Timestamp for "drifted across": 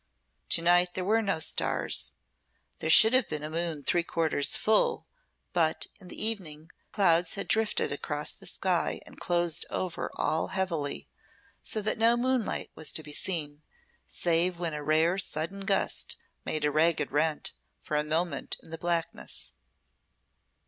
7.47-8.31